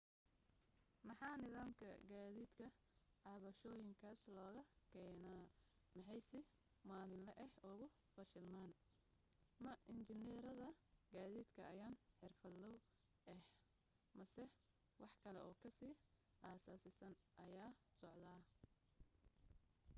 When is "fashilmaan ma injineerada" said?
8.15-10.69